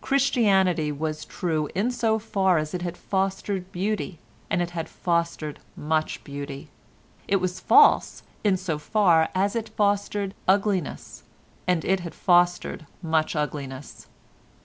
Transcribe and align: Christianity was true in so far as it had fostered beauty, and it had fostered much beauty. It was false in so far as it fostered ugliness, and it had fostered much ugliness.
Christianity 0.00 0.92
was 0.92 1.24
true 1.24 1.68
in 1.74 1.90
so 1.90 2.20
far 2.20 2.58
as 2.58 2.74
it 2.74 2.82
had 2.82 2.96
fostered 2.96 3.72
beauty, 3.72 4.20
and 4.48 4.62
it 4.62 4.70
had 4.70 4.88
fostered 4.88 5.58
much 5.74 6.22
beauty. 6.22 6.68
It 7.26 7.40
was 7.40 7.58
false 7.58 8.22
in 8.44 8.56
so 8.56 8.78
far 8.78 9.30
as 9.34 9.56
it 9.56 9.70
fostered 9.70 10.32
ugliness, 10.46 11.24
and 11.66 11.84
it 11.84 11.98
had 11.98 12.14
fostered 12.14 12.86
much 13.02 13.34
ugliness. 13.34 14.06